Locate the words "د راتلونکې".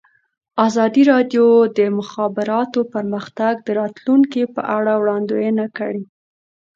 3.61-4.43